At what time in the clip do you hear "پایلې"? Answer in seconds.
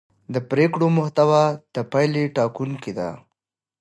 1.91-2.23